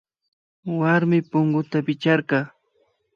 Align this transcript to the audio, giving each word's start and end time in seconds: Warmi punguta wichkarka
Warmi 0.79 1.19
punguta 1.29 1.77
wichkarka 1.85 2.39